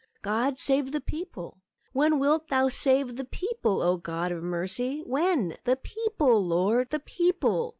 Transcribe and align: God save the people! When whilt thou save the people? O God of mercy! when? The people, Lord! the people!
God 0.23 0.57
save 0.57 0.93
the 0.93 0.99
people! 0.99 1.61
When 1.93 2.17
whilt 2.17 2.47
thou 2.47 2.69
save 2.69 3.17
the 3.17 3.23
people? 3.23 3.83
O 3.83 3.97
God 3.97 4.31
of 4.31 4.41
mercy! 4.41 5.01
when? 5.05 5.57
The 5.65 5.75
people, 5.75 6.43
Lord! 6.43 6.89
the 6.89 6.99
people! 6.99 7.69